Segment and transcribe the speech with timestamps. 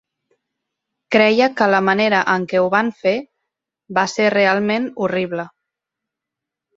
[1.15, 3.13] Creia que la manera en què ho van fer
[3.99, 5.45] va ser realment horrible.